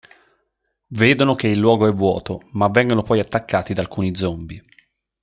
[0.87, 4.63] Vedono che il luogo è vuoto, ma vengono poi attaccati da alcuni zombie.